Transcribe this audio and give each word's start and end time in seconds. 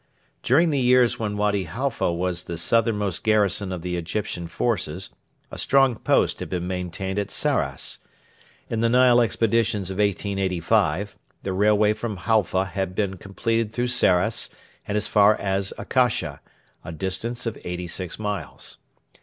During 0.41 0.71
the 0.71 0.79
years 0.79 1.19
when 1.19 1.37
Wady 1.37 1.65
Halfa 1.65 2.11
was 2.11 2.45
the 2.45 2.57
southernmost 2.57 3.23
garrison 3.23 3.71
of 3.71 3.83
the 3.83 3.97
Egyptian 3.97 4.47
forces 4.47 5.11
a 5.51 5.59
strong 5.59 5.95
post 5.95 6.39
had 6.39 6.49
been 6.49 6.65
maintained 6.67 7.19
at 7.19 7.29
Sarras. 7.29 7.99
In 8.67 8.81
the 8.81 8.89
Nile 8.89 9.21
expeditions 9.21 9.91
of 9.91 9.99
1885 9.99 11.19
the 11.43 11.53
railway 11.53 11.93
from 11.93 12.17
Halfa 12.17 12.65
had 12.65 12.95
been 12.95 13.17
completed 13.17 13.71
through 13.73 13.89
Sarras 13.89 14.49
and 14.87 14.97
as 14.97 15.07
far 15.07 15.35
as 15.35 15.71
Akasha, 15.77 16.41
a 16.83 16.91
distance 16.91 17.45
of 17.45 17.59
eighty 17.63 17.85
six 17.85 18.17
miles. 18.17 18.79